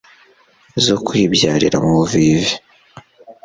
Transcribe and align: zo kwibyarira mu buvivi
zo 0.85 0.95
kwibyarira 1.05 1.77
mu 1.83 1.91
buvivi 1.99 2.53